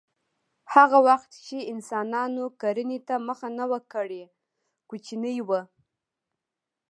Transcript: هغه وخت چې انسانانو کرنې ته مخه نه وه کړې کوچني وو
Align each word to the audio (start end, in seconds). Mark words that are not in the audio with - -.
هغه 0.73 0.97
وخت 1.07 1.31
چې 1.45 1.57
انسانانو 1.73 2.43
کرنې 2.61 2.99
ته 3.07 3.15
مخه 3.27 3.47
نه 3.57 3.65
وه 3.71 3.79
کړې 3.93 4.23
کوچني 4.89 5.35
وو 5.47 5.61